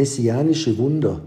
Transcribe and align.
messianische 0.00 0.78
Wunder 0.78 1.20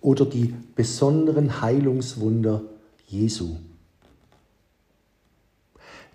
oder 0.00 0.26
die 0.26 0.52
besonderen 0.74 1.60
Heilungswunder 1.60 2.62
Jesu. 3.06 3.56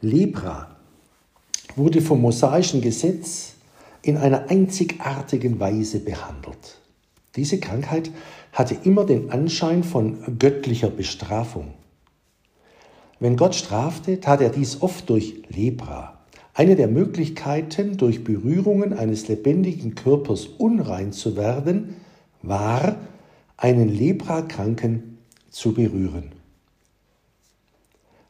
Lepra 0.01 0.75
wurde 1.77 2.01
vom 2.01 2.19
mosaischen 2.19 2.81
Gesetz 2.81 3.53
in 4.01 4.17
einer 4.17 4.49
einzigartigen 4.49 5.61
Weise 5.61 5.99
behandelt. 5.99 6.79
Diese 7.37 7.57
Krankheit 7.59 8.11
hatte 8.51 8.75
immer 8.83 9.05
den 9.05 9.31
Anschein 9.31 9.85
von 9.85 10.37
göttlicher 10.39 10.89
Bestrafung. 10.89 11.73
Wenn 13.21 13.37
Gott 13.37 13.55
strafte, 13.55 14.19
tat 14.19 14.41
er 14.41 14.49
dies 14.49 14.81
oft 14.81 15.09
durch 15.09 15.43
Lepra. 15.47 16.20
Eine 16.53 16.75
der 16.75 16.87
Möglichkeiten, 16.87 17.97
durch 17.97 18.23
Berührungen 18.23 18.93
eines 18.93 19.27
lebendigen 19.27 19.95
Körpers 19.95 20.45
unrein 20.45 21.13
zu 21.13 21.37
werden, 21.37 21.95
war, 22.41 22.97
einen 23.57 23.89
Leprakranken 23.89 25.17
zu 25.49 25.73
berühren. 25.73 26.31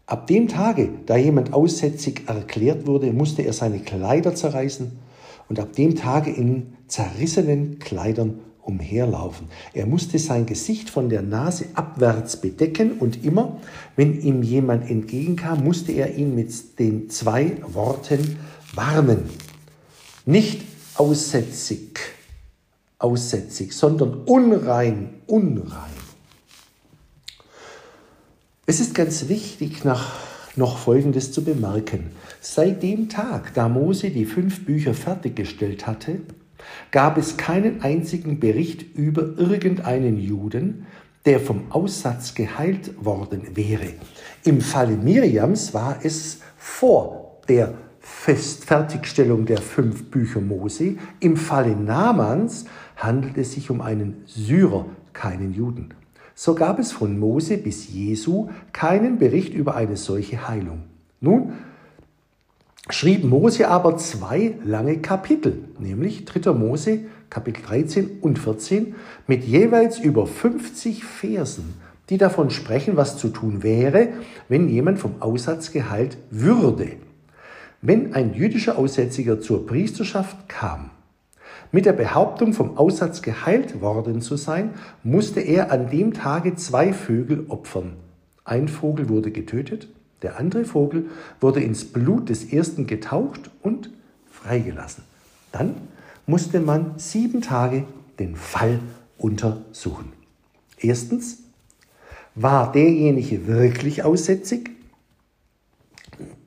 Ab 0.05 0.27
dem 0.27 0.49
Tage, 0.49 0.89
da 1.05 1.15
jemand 1.15 1.53
aussätzig 1.53 2.23
erklärt 2.27 2.85
wurde, 2.85 3.13
musste 3.13 3.43
er 3.43 3.53
seine 3.53 3.79
Kleider 3.79 4.35
zerreißen 4.35 4.91
und 5.47 5.59
ab 5.59 5.73
dem 5.73 5.95
Tage 5.95 6.31
in 6.31 6.73
zerrissenen 6.87 7.79
Kleidern 7.79 8.39
umherlaufen. 8.63 9.47
Er 9.73 9.85
musste 9.85 10.19
sein 10.19 10.45
Gesicht 10.45 10.89
von 10.89 11.09
der 11.09 11.21
Nase 11.21 11.65
abwärts 11.73 12.37
bedecken 12.37 12.93
und 12.99 13.23
immer, 13.23 13.59
wenn 13.95 14.21
ihm 14.21 14.43
jemand 14.43 14.89
entgegenkam, 14.89 15.63
musste 15.63 15.91
er 15.91 16.15
ihn 16.15 16.35
mit 16.35 16.79
den 16.79 17.09
zwei 17.09 17.57
Worten 17.73 18.37
warnen. 18.73 19.29
Nicht 20.25 20.61
aussätzig, 20.95 21.99
aussätzig, 22.99 23.73
sondern 23.73 24.13
unrein, 24.25 25.09
unrein. 25.27 26.01
Es 28.67 28.79
ist 28.79 28.93
ganz 28.93 29.27
wichtig, 29.27 29.83
nach, 29.83 30.13
noch 30.55 30.77
Folgendes 30.77 31.31
zu 31.31 31.43
bemerken. 31.43 32.11
Seit 32.39 32.83
dem 32.83 33.09
Tag, 33.09 33.53
da 33.53 33.67
Mose 33.67 34.11
die 34.11 34.25
fünf 34.25 34.65
Bücher 34.65 34.93
fertiggestellt 34.93 35.87
hatte, 35.87 36.21
gab 36.91 37.17
es 37.17 37.37
keinen 37.37 37.81
einzigen 37.81 38.39
Bericht 38.39 38.95
über 38.95 39.37
irgendeinen 39.37 40.19
Juden, 40.19 40.85
der 41.25 41.39
vom 41.39 41.63
Aussatz 41.69 42.33
geheilt 42.33 42.93
worden 43.03 43.55
wäre. 43.55 43.93
Im 44.43 44.61
Falle 44.61 44.95
Miriams 44.95 45.73
war 45.73 45.99
es 46.03 46.39
vor 46.57 47.39
der 47.47 47.73
Fertigstellung 47.99 49.45
der 49.45 49.59
fünf 49.59 50.09
Bücher 50.09 50.41
Mose. 50.41 50.95
Im 51.19 51.37
Falle 51.37 51.75
Namans 51.75 52.65
handelt 52.95 53.37
es 53.37 53.53
sich 53.53 53.69
um 53.69 53.81
einen 53.81 54.23
Syrer, 54.25 54.85
keinen 55.13 55.53
Juden. 55.53 55.93
So 56.33 56.55
gab 56.55 56.79
es 56.79 56.91
von 56.91 57.19
Mose 57.19 57.57
bis 57.57 57.93
Jesu 57.93 58.49
keinen 58.73 59.19
Bericht 59.19 59.53
über 59.53 59.75
eine 59.75 59.97
solche 59.97 60.47
Heilung. 60.47 60.83
Nun 61.19 61.53
schrieb 62.93 63.23
Mose 63.23 63.67
aber 63.67 63.97
zwei 63.97 64.55
lange 64.63 64.97
Kapitel, 64.99 65.65
nämlich 65.79 66.25
3. 66.25 66.51
Mose 66.53 66.99
Kapitel 67.29 67.63
13 67.63 68.19
und 68.21 68.39
14 68.39 68.95
mit 69.27 69.43
jeweils 69.43 69.99
über 69.99 70.27
50 70.27 71.03
Versen, 71.03 71.75
die 72.09 72.17
davon 72.17 72.49
sprechen, 72.49 72.97
was 72.97 73.17
zu 73.17 73.29
tun 73.29 73.63
wäre, 73.63 74.09
wenn 74.49 74.67
jemand 74.67 74.99
vom 74.99 75.21
Aussatz 75.21 75.71
geheilt 75.71 76.17
würde. 76.29 76.93
Wenn 77.81 78.13
ein 78.13 78.33
jüdischer 78.33 78.77
Aussätziger 78.77 79.39
zur 79.39 79.65
Priesterschaft 79.65 80.49
kam, 80.49 80.91
mit 81.71 81.85
der 81.85 81.93
Behauptung, 81.93 82.53
vom 82.53 82.77
Aussatz 82.77 83.21
geheilt 83.21 83.81
worden 83.81 84.21
zu 84.21 84.35
sein, 84.35 84.71
musste 85.03 85.39
er 85.39 85.71
an 85.71 85.89
dem 85.89 86.13
Tage 86.13 86.55
zwei 86.55 86.91
Vögel 86.91 87.45
opfern. 87.47 87.93
Ein 88.43 88.67
Vogel 88.67 89.07
wurde 89.07 89.31
getötet 89.31 89.87
der 90.21 90.39
andere 90.39 90.65
Vogel 90.65 91.09
wurde 91.39 91.61
ins 91.61 91.85
Blut 91.85 92.29
des 92.29 92.51
ersten 92.51 92.87
getaucht 92.87 93.49
und 93.61 93.89
freigelassen. 94.29 95.03
Dann 95.51 95.75
musste 96.25 96.59
man 96.59 96.93
sieben 96.97 97.41
Tage 97.41 97.85
den 98.19 98.35
Fall 98.35 98.79
untersuchen. 99.17 100.13
Erstens, 100.79 101.39
war 102.35 102.71
derjenige 102.71 103.47
wirklich 103.47 104.03
aussätzig? 104.03 104.71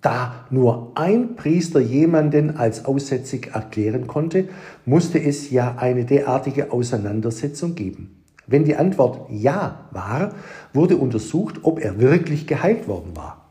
Da 0.01 0.47
nur 0.51 0.93
ein 0.95 1.37
Priester 1.37 1.81
jemanden 1.81 2.57
als 2.57 2.85
aussätzig 2.85 3.51
erklären 3.55 4.07
konnte, 4.07 4.49
musste 4.85 5.21
es 5.21 5.51
ja 5.51 5.77
eine 5.77 6.05
derartige 6.05 6.73
Auseinandersetzung 6.73 7.75
geben. 7.75 8.23
Wenn 8.47 8.65
die 8.65 8.77
Antwort 8.77 9.31
Ja 9.31 9.89
war, 9.91 10.35
wurde 10.73 10.97
untersucht, 10.97 11.61
ob 11.63 11.81
er 11.81 11.99
wirklich 11.99 12.47
geheilt 12.47 12.87
worden 12.89 13.17
war. 13.17 13.44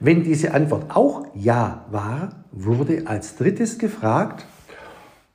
Wenn 0.00 0.24
diese 0.24 0.54
Antwort 0.54 0.94
auch 0.94 1.26
Ja 1.34 1.84
war, 1.90 2.44
wurde 2.52 3.06
als 3.06 3.36
drittes 3.36 3.78
gefragt, 3.78 4.46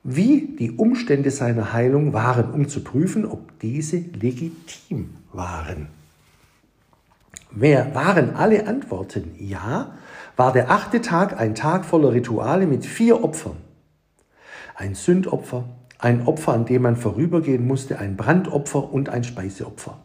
wie 0.03 0.55
die 0.57 0.71
Umstände 0.71 1.31
seiner 1.31 1.73
Heilung 1.73 2.13
waren, 2.13 2.51
um 2.51 2.67
zu 2.67 2.83
prüfen, 2.83 3.25
ob 3.25 3.59
diese 3.59 3.97
legitim 3.97 5.15
waren. 5.33 5.87
Wer 7.51 7.95
waren 7.95 8.35
alle 8.35 8.67
Antworten 8.67 9.31
Ja, 9.37 9.93
war 10.35 10.53
der 10.53 10.69
achte 10.69 11.01
Tag 11.01 11.39
ein 11.39 11.55
Tag 11.55 11.83
voller 11.83 12.13
Rituale 12.13 12.67
mit 12.67 12.85
vier 12.85 13.23
Opfern. 13.23 13.57
Ein 14.75 14.95
Sündopfer, 14.95 15.65
ein 15.97 16.25
Opfer, 16.27 16.53
an 16.53 16.65
dem 16.65 16.83
man 16.83 16.95
vorübergehen 16.95 17.67
musste, 17.67 17.99
ein 17.99 18.15
Brandopfer 18.15 18.93
und 18.93 19.09
ein 19.09 19.23
Speiseopfer. 19.23 19.97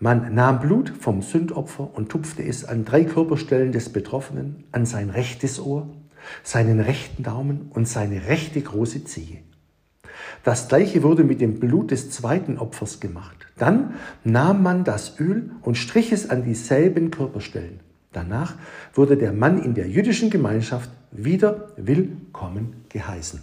Man 0.00 0.32
nahm 0.32 0.60
Blut 0.60 0.92
vom 1.00 1.22
Sündopfer 1.22 1.90
und 1.92 2.08
tupfte 2.08 2.44
es 2.44 2.64
an 2.64 2.84
drei 2.84 3.02
Körperstellen 3.02 3.72
des 3.72 3.88
Betroffenen, 3.88 4.62
an 4.70 4.86
sein 4.86 5.10
rechtes 5.10 5.58
Ohr, 5.58 5.88
seinen 6.44 6.78
rechten 6.78 7.24
Daumen 7.24 7.70
und 7.70 7.88
seine 7.88 8.28
rechte 8.28 8.60
große 8.60 9.04
Zehe. 9.04 9.38
Das 10.44 10.68
gleiche 10.68 11.02
wurde 11.02 11.24
mit 11.24 11.40
dem 11.40 11.58
Blut 11.58 11.90
des 11.90 12.10
zweiten 12.10 12.58
Opfers 12.58 13.00
gemacht. 13.00 13.48
Dann 13.56 13.94
nahm 14.22 14.62
man 14.62 14.84
das 14.84 15.18
Öl 15.18 15.50
und 15.62 15.76
strich 15.76 16.12
es 16.12 16.30
an 16.30 16.44
dieselben 16.44 17.10
Körperstellen. 17.10 17.80
Danach 18.12 18.54
wurde 18.94 19.16
der 19.16 19.32
Mann 19.32 19.60
in 19.60 19.74
der 19.74 19.88
jüdischen 19.88 20.30
Gemeinschaft 20.30 20.90
wieder 21.10 21.70
willkommen 21.76 22.84
geheißen. 22.88 23.40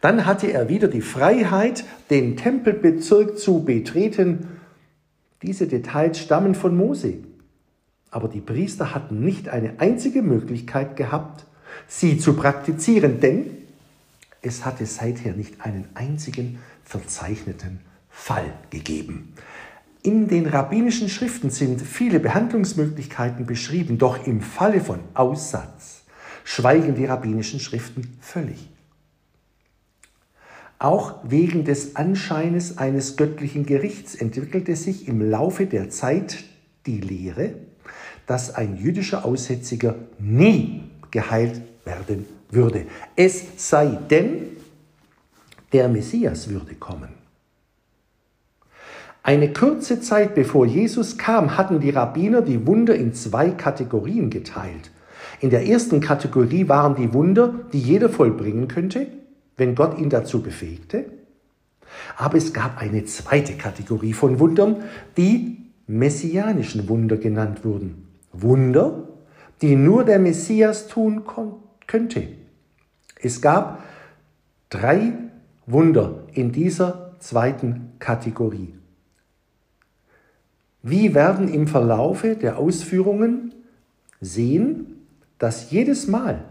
Dann 0.00 0.26
hatte 0.26 0.52
er 0.52 0.68
wieder 0.68 0.88
die 0.88 1.00
Freiheit, 1.00 1.84
den 2.10 2.36
Tempelbezirk 2.36 3.38
zu 3.38 3.64
betreten 3.64 4.48
diese 5.42 5.66
Details 5.66 6.18
stammen 6.18 6.54
von 6.54 6.76
Mose. 6.76 7.18
Aber 8.10 8.28
die 8.28 8.40
Priester 8.40 8.94
hatten 8.94 9.24
nicht 9.24 9.48
eine 9.48 9.80
einzige 9.80 10.22
Möglichkeit 10.22 10.96
gehabt, 10.96 11.46
sie 11.88 12.18
zu 12.18 12.34
praktizieren, 12.34 13.20
denn 13.20 13.46
es 14.42 14.64
hatte 14.64 14.86
seither 14.86 15.34
nicht 15.34 15.60
einen 15.60 15.86
einzigen 15.94 16.58
verzeichneten 16.84 17.80
Fall 18.10 18.52
gegeben. 18.70 19.32
In 20.02 20.26
den 20.26 20.46
rabbinischen 20.46 21.08
Schriften 21.08 21.50
sind 21.50 21.80
viele 21.80 22.18
Behandlungsmöglichkeiten 22.18 23.46
beschrieben, 23.46 23.98
doch 23.98 24.26
im 24.26 24.40
Falle 24.40 24.80
von 24.80 24.98
Aussatz 25.14 26.02
schweigen 26.44 26.96
die 26.96 27.04
rabbinischen 27.04 27.60
Schriften 27.60 28.16
völlig. 28.20 28.68
Auch 30.82 31.14
wegen 31.22 31.62
des 31.62 31.94
Anscheines 31.94 32.76
eines 32.76 33.16
göttlichen 33.16 33.64
Gerichts 33.66 34.16
entwickelte 34.16 34.74
sich 34.74 35.06
im 35.06 35.30
Laufe 35.30 35.66
der 35.66 35.90
Zeit 35.90 36.42
die 36.86 37.00
Lehre, 37.00 37.54
dass 38.26 38.52
ein 38.56 38.76
jüdischer 38.76 39.24
Aussätziger 39.24 39.94
nie 40.18 40.82
geheilt 41.12 41.60
werden 41.84 42.26
würde. 42.50 42.86
Es 43.14 43.44
sei 43.58 43.96
denn, 44.10 44.56
der 45.72 45.88
Messias 45.88 46.48
würde 46.48 46.74
kommen. 46.74 47.10
Eine 49.22 49.52
kurze 49.52 50.00
Zeit 50.00 50.34
bevor 50.34 50.66
Jesus 50.66 51.16
kam, 51.16 51.56
hatten 51.56 51.78
die 51.78 51.90
Rabbiner 51.90 52.42
die 52.42 52.66
Wunder 52.66 52.96
in 52.96 53.14
zwei 53.14 53.50
Kategorien 53.50 54.30
geteilt. 54.30 54.90
In 55.38 55.50
der 55.50 55.64
ersten 55.64 56.00
Kategorie 56.00 56.68
waren 56.68 56.96
die 56.96 57.14
Wunder, 57.14 57.54
die 57.72 57.78
jeder 57.78 58.08
vollbringen 58.08 58.66
könnte, 58.66 59.06
wenn 59.56 59.74
Gott 59.74 59.98
ihn 59.98 60.10
dazu 60.10 60.42
befähigte. 60.42 61.06
Aber 62.16 62.38
es 62.38 62.52
gab 62.52 62.78
eine 62.78 63.04
zweite 63.04 63.54
Kategorie 63.54 64.12
von 64.12 64.38
Wundern, 64.38 64.84
die 65.16 65.58
messianischen 65.86 66.88
Wunder 66.88 67.16
genannt 67.16 67.64
wurden. 67.64 68.08
Wunder, 68.32 69.08
die 69.60 69.76
nur 69.76 70.04
der 70.04 70.18
Messias 70.18 70.88
tun 70.88 71.22
könnte. 71.86 72.28
Es 73.20 73.40
gab 73.40 73.82
drei 74.70 75.12
Wunder 75.66 76.24
in 76.32 76.50
dieser 76.50 77.14
zweiten 77.20 77.92
Kategorie. 77.98 78.74
Wir 80.82 81.14
werden 81.14 81.52
im 81.52 81.68
Verlaufe 81.68 82.34
der 82.34 82.58
Ausführungen 82.58 83.54
sehen, 84.20 85.06
dass 85.38 85.70
jedes 85.70 86.08
Mal, 86.08 86.44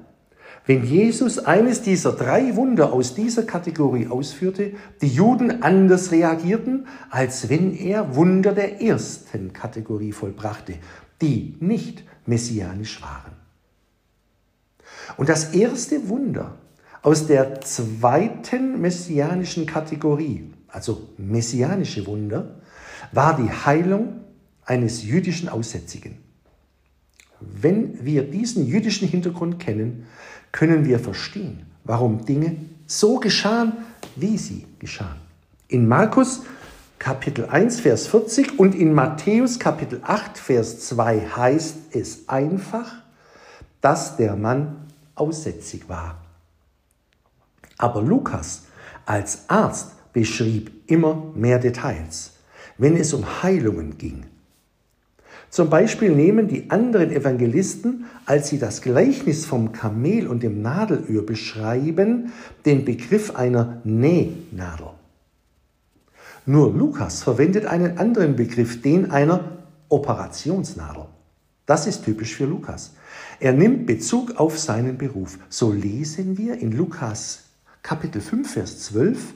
wenn 0.66 0.86
Jesus 0.86 1.40
eines 1.40 1.82
dieser 1.82 2.12
drei 2.14 2.56
Wunder 2.56 2.94
aus 2.94 3.16
dieser 3.16 3.44
Kategorie 3.44 4.08
ausführte, 4.08 4.74
die 5.02 5.08
Juden 5.08 5.64
anders 5.64 6.12
reagierten, 6.12 6.88
als 7.10 7.50
wenn 7.50 7.76
er 7.76 8.16
Wunder 8.16 8.54
der 8.54 8.82
ersten 8.82 9.54
Kategorie 9.54 10.12
vollbrachte, 10.12 10.76
die 11.22 11.56
nicht 11.60 12.04
messianisch 12.26 13.02
waren. 13.02 13.34
Und 15.18 15.30
das 15.30 15.54
erste 15.54 16.10
Wunder 16.10 16.58
aus 17.02 17.26
der 17.26 17.62
zweiten 17.62 18.80
messianischen 18.82 19.66
Kategorie, 19.66 20.54
also 20.68 21.10
messianische 21.18 22.06
Wunder, 22.06 22.62
war 23.12 23.36
die 23.36 23.50
Heilung 23.50 24.22
eines 24.64 25.04
jüdischen 25.04 25.50
Aussätzigen. 25.50 26.18
Wenn 27.40 28.06
wir 28.06 28.30
diesen 28.30 28.68
jüdischen 28.68 29.08
Hintergrund 29.08 29.60
kennen, 29.60 30.06
können 30.52 30.86
wir 30.86 31.00
verstehen, 31.00 31.66
warum 31.84 32.26
Dinge 32.26 32.56
so 32.88 33.20
geschahen, 33.20 33.74
wie 34.16 34.38
sie 34.38 34.68
geschahen. 34.80 35.20
In 35.68 35.88
Markus 35.88 36.42
Kapitel 37.00 37.46
1, 37.46 37.80
Vers 37.80 38.08
40 38.08 38.60
und 38.60 38.76
in 38.76 38.94
Matthäus 38.94 39.58
Kapitel 39.58 40.02
8, 40.04 40.38
Vers 40.38 40.82
2 40.82 41.22
heißt 41.36 41.96
es 41.96 42.30
einfach, 42.30 42.94
dass 43.80 44.18
der 44.18 44.36
Mann 44.36 44.88
aussätzig 45.16 45.90
war. 45.90 46.22
Aber 47.78 48.02
Lukas 48.02 48.64
als 49.06 49.50
Arzt 49.50 49.94
beschrieb 50.14 50.72
immer 50.88 51.32
mehr 51.34 51.58
Details, 51.58 52.34
wenn 52.78 52.96
es 52.96 53.14
um 53.14 53.42
Heilungen 53.42 53.98
ging. 53.98 54.26
Zum 55.52 55.70
Beispiel 55.70 56.16
nehmen 56.16 56.48
die 56.48 56.72
anderen 56.72 57.12
Evangelisten, 57.12 58.06
als 58.26 58.48
sie 58.48 58.58
das 58.58 58.82
Gleichnis 58.82 59.46
vom 59.46 59.74
Kamel 59.74 60.28
und 60.28 60.44
dem 60.44 60.62
Nadelöhr 60.62 61.26
beschreiben, 61.26 62.32
den 62.66 62.86
Begriff 62.86 63.36
einer 63.36 63.82
Nähnadel. 63.84 64.92
Nur 66.46 66.74
Lukas 66.74 67.22
verwendet 67.22 67.66
einen 67.66 67.98
anderen 67.98 68.38
Begriff, 68.38 68.82
den 68.82 69.12
einer 69.12 69.58
Operationsnadel. 69.90 71.08
Das 71.66 71.86
ist 71.86 72.06
typisch 72.06 72.34
für 72.36 72.46
Lukas. 72.46 72.94
Er 73.42 73.52
nimmt 73.52 73.86
Bezug 73.86 74.40
auf 74.40 74.58
seinen 74.58 74.98
Beruf. 74.98 75.38
So 75.50 75.74
lesen 75.74 76.38
wir 76.38 76.60
in 76.60 76.72
Lukas 76.72 77.44
Kapitel 77.84 78.22
5, 78.22 78.54
Vers 78.54 78.80
12, 78.84 79.34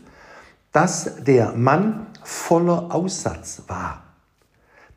dass 0.72 1.24
der 1.26 1.52
Mann 1.54 2.08
voller 2.24 2.96
Aussatz 2.96 3.64
war. 3.68 4.04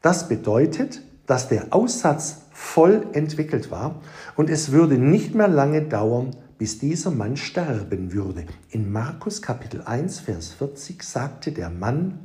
Das 0.00 0.28
bedeutet, 0.28 1.02
dass 1.28 1.48
der 1.48 1.66
Aussatz 1.70 2.38
voll 2.52 3.06
entwickelt 3.12 3.70
war 3.70 4.00
und 4.34 4.50
es 4.50 4.72
würde 4.72 4.98
nicht 4.98 5.34
mehr 5.34 5.46
lange 5.46 5.82
dauern, 5.82 6.34
bis 6.56 6.80
dieser 6.80 7.12
Mann 7.12 7.36
sterben 7.36 8.12
würde. 8.12 8.46
In 8.70 8.90
Markus 8.90 9.42
Kapitel 9.42 9.82
1, 9.82 10.20
Vers 10.20 10.48
40 10.54 11.02
sagte 11.02 11.52
der 11.52 11.70
Mann, 11.70 12.18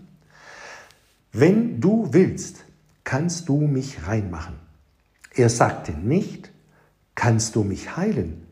wenn 1.33 1.81
du 1.81 2.07
willst, 2.11 2.63
kannst 3.03 3.49
du 3.49 3.57
mich 3.57 4.07
reinmachen. 4.07 4.55
Er 5.35 5.49
sagte 5.49 5.91
nicht, 5.91 6.51
kannst 7.13 7.57
du 7.57 7.63
mich 7.63 7.97
heilen, 7.97 8.47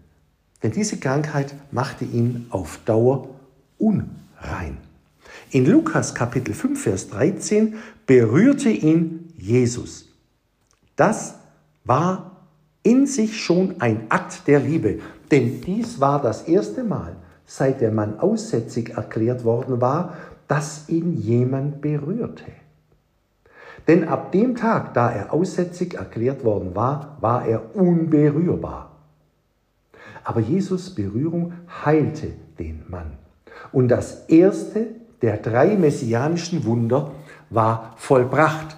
denn 0.61 0.71
diese 0.71 0.97
Krankheit 0.97 1.55
machte 1.71 2.03
ihn 2.03 2.47
auf 2.49 2.77
Dauer 2.83 3.29
unrein. 3.77 4.77
In 5.51 5.65
Lukas 5.65 6.13
Kapitel 6.13 6.53
5, 6.53 6.83
Vers 6.83 7.09
13 7.09 7.75
berührte 8.05 8.69
ihn 8.69 9.33
Jesus. 9.37 10.10
Das 11.01 11.33
war 11.83 12.43
in 12.83 13.07
sich 13.07 13.41
schon 13.41 13.81
ein 13.81 14.05
Akt 14.09 14.47
der 14.47 14.59
Liebe, 14.59 14.99
denn 15.31 15.59
dies 15.61 15.99
war 15.99 16.21
das 16.21 16.43
erste 16.43 16.83
Mal, 16.83 17.15
seit 17.43 17.81
der 17.81 17.89
Mann 17.89 18.19
aussätzig 18.19 18.91
erklärt 18.91 19.43
worden 19.43 19.81
war, 19.81 20.13
dass 20.47 20.89
ihn 20.89 21.19
jemand 21.19 21.81
berührte. 21.81 22.51
Denn 23.87 24.07
ab 24.07 24.31
dem 24.31 24.55
Tag, 24.55 24.93
da 24.93 25.11
er 25.11 25.33
aussätzig 25.33 25.95
erklärt 25.95 26.43
worden 26.43 26.75
war, 26.75 27.17
war 27.19 27.47
er 27.47 27.75
unberührbar. 27.75 28.91
Aber 30.23 30.39
Jesus 30.39 30.93
Berührung 30.93 31.53
heilte 31.83 32.27
den 32.59 32.83
Mann. 32.89 33.13
Und 33.71 33.87
das 33.87 34.25
erste 34.27 34.89
der 35.23 35.37
drei 35.37 35.77
messianischen 35.77 36.63
Wunder 36.63 37.09
war 37.49 37.95
vollbracht. 37.97 38.77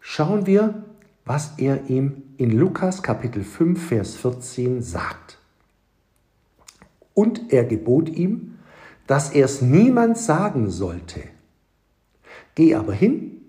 Schauen 0.00 0.46
wir 0.46 0.84
was 1.24 1.52
er 1.58 1.88
ihm 1.88 2.22
in 2.36 2.50
Lukas 2.50 3.02
Kapitel 3.02 3.44
5, 3.44 3.88
Vers 3.88 4.16
14 4.16 4.82
sagt. 4.82 5.38
Und 7.14 7.52
er 7.52 7.64
gebot 7.64 8.08
ihm, 8.08 8.58
dass 9.06 9.30
er 9.30 9.44
es 9.44 9.62
niemand 9.62 10.18
sagen 10.18 10.70
sollte. 10.70 11.20
Geh 12.54 12.74
aber 12.74 12.92
hin 12.92 13.42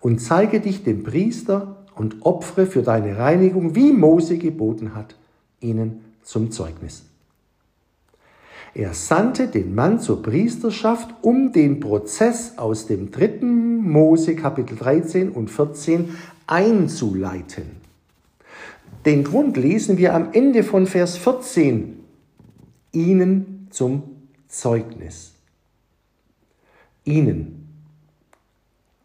und 0.00 0.20
zeige 0.20 0.60
dich 0.60 0.84
dem 0.84 1.02
Priester 1.04 1.84
und 1.94 2.24
opfere 2.24 2.66
für 2.66 2.82
deine 2.82 3.18
Reinigung, 3.18 3.74
wie 3.74 3.92
Mose 3.92 4.38
geboten 4.38 4.94
hat, 4.94 5.16
ihnen 5.60 6.04
zum 6.22 6.50
Zeugnis. 6.50 7.04
Er 8.76 8.92
sandte 8.92 9.48
den 9.48 9.74
Mann 9.74 10.00
zur 10.00 10.22
Priesterschaft, 10.22 11.08
um 11.22 11.50
den 11.50 11.80
Prozess 11.80 12.58
aus 12.58 12.86
dem 12.86 13.10
dritten 13.10 13.78
Mose 13.78 14.36
Kapitel 14.36 14.76
13 14.76 15.30
und 15.30 15.50
14 15.50 16.14
einzuleiten. 16.46 17.64
Den 19.06 19.24
Grund 19.24 19.56
lesen 19.56 19.96
wir 19.96 20.12
am 20.12 20.34
Ende 20.34 20.62
von 20.62 20.86
Vers 20.86 21.16
14. 21.16 22.00
Ihnen 22.92 23.68
zum 23.70 24.02
Zeugnis. 24.46 25.32
Ihnen. 27.04 27.68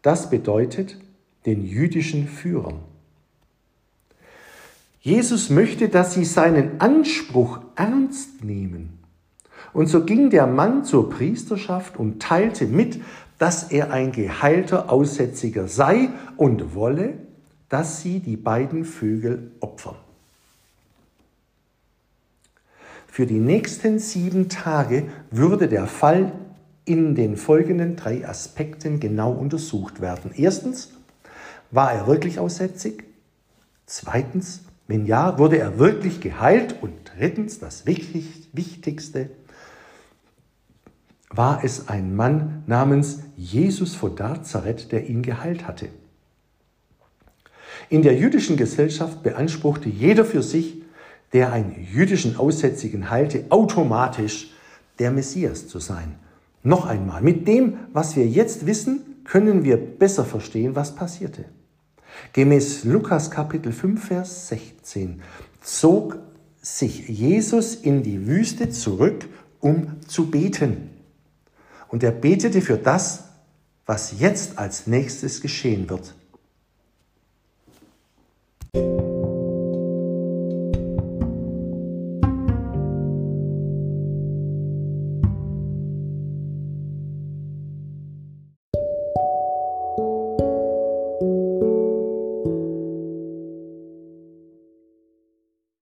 Das 0.02 0.28
bedeutet 0.28 0.98
den 1.46 1.64
jüdischen 1.64 2.28
Führern. 2.28 2.80
Jesus 5.00 5.48
möchte, 5.48 5.88
dass 5.88 6.12
sie 6.12 6.26
seinen 6.26 6.78
Anspruch 6.78 7.60
ernst 7.74 8.44
nehmen. 8.44 9.01
Und 9.72 9.86
so 9.86 10.04
ging 10.04 10.30
der 10.30 10.46
Mann 10.46 10.84
zur 10.84 11.10
Priesterschaft 11.10 11.96
und 11.96 12.20
teilte 12.20 12.66
mit, 12.66 13.00
dass 13.38 13.70
er 13.70 13.90
ein 13.90 14.12
geheilter 14.12 14.90
Aussätziger 14.90 15.66
sei 15.66 16.10
und 16.36 16.74
wolle, 16.74 17.14
dass 17.68 18.02
sie 18.02 18.20
die 18.20 18.36
beiden 18.36 18.84
Vögel 18.84 19.50
opfern. 19.60 19.96
Für 23.06 23.26
die 23.26 23.40
nächsten 23.40 23.98
sieben 23.98 24.48
Tage 24.48 25.08
würde 25.30 25.68
der 25.68 25.86
Fall 25.86 26.32
in 26.84 27.14
den 27.14 27.36
folgenden 27.36 27.96
drei 27.96 28.26
Aspekten 28.26 29.00
genau 29.00 29.32
untersucht 29.32 30.00
werden. 30.00 30.32
Erstens, 30.34 30.92
war 31.70 31.92
er 31.92 32.06
wirklich 32.06 32.38
aussätzig? 32.38 33.04
Zweitens, 33.86 34.62
wenn 34.86 35.06
ja, 35.06 35.38
wurde 35.38 35.58
er 35.58 35.78
wirklich 35.78 36.20
geheilt? 36.20 36.76
Und 36.82 36.92
drittens, 37.16 37.58
das 37.58 37.86
Wichtigste, 37.86 39.30
war 41.34 41.64
es 41.64 41.88
ein 41.88 42.14
Mann 42.14 42.62
namens 42.66 43.20
Jesus 43.36 43.94
von 43.94 44.14
Nazareth, 44.14 44.92
der 44.92 45.08
ihn 45.08 45.22
geheilt 45.22 45.66
hatte. 45.66 45.88
In 47.88 48.02
der 48.02 48.14
jüdischen 48.14 48.56
Gesellschaft 48.56 49.22
beanspruchte 49.22 49.88
jeder 49.88 50.24
für 50.24 50.42
sich, 50.42 50.82
der 51.32 51.52
einen 51.52 51.74
jüdischen 51.90 52.36
Aussätzigen 52.36 53.10
heilte, 53.10 53.46
automatisch 53.48 54.52
der 54.98 55.10
Messias 55.10 55.68
zu 55.68 55.78
sein. 55.78 56.14
Noch 56.62 56.86
einmal, 56.86 57.22
mit 57.22 57.48
dem, 57.48 57.78
was 57.92 58.14
wir 58.14 58.26
jetzt 58.26 58.66
wissen, 58.66 59.00
können 59.24 59.64
wir 59.64 59.76
besser 59.76 60.24
verstehen, 60.24 60.76
was 60.76 60.94
passierte. 60.94 61.46
Gemäß 62.34 62.84
Lukas 62.84 63.30
Kapitel 63.30 63.72
5, 63.72 64.06
Vers 64.06 64.48
16 64.48 65.22
zog 65.60 66.18
sich 66.60 67.08
Jesus 67.08 67.74
in 67.74 68.02
die 68.02 68.26
Wüste 68.26 68.70
zurück, 68.70 69.28
um 69.60 70.00
zu 70.06 70.30
beten. 70.30 70.91
Und 71.92 72.02
er 72.02 72.10
betete 72.10 72.62
für 72.62 72.78
das, 72.78 73.24
was 73.84 74.18
jetzt 74.18 74.58
als 74.58 74.86
nächstes 74.86 75.42
geschehen 75.42 75.88
wird. 75.90 76.14